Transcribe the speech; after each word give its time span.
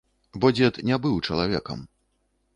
Бо 0.45 0.49
дзед 0.59 0.79
не 0.91 0.99
быў 1.03 1.21
чалавекам. 1.27 1.87